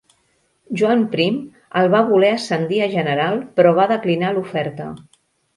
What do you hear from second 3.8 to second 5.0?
va declinar l'oferta.